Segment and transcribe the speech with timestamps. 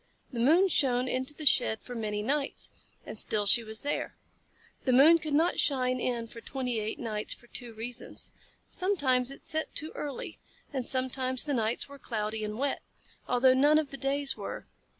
[0.33, 2.71] The moon shone into the shed for many nights,
[3.05, 4.15] and she was still there.
[4.85, 8.31] The moon could not shine in for twenty eight nights for two reasons.
[8.67, 10.39] Sometimes it set too early,
[10.73, 12.81] and sometimes the nights were cloudy and wet,
[13.27, 14.65] although none of the days were.